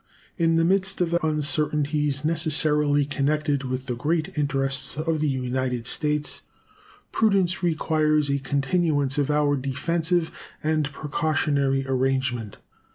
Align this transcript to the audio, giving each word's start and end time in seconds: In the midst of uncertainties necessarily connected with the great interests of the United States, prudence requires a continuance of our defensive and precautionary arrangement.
In 0.35 0.55
the 0.55 0.65
midst 0.65 0.99
of 0.99 1.13
uncertainties 1.23 2.25
necessarily 2.25 3.05
connected 3.05 3.61
with 3.63 3.85
the 3.85 3.93
great 3.95 4.35
interests 4.35 4.97
of 4.97 5.19
the 5.19 5.29
United 5.29 5.85
States, 5.85 6.41
prudence 7.11 7.61
requires 7.61 8.27
a 8.27 8.39
continuance 8.39 9.19
of 9.19 9.29
our 9.29 9.55
defensive 9.55 10.31
and 10.63 10.91
precautionary 10.91 11.85
arrangement. 11.85 12.57